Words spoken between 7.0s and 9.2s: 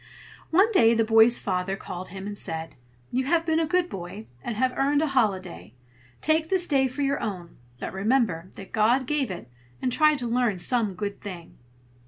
your own; but remember that God